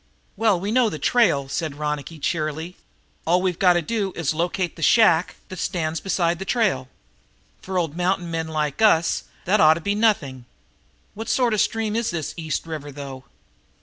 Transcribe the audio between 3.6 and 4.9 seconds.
to do is to locate the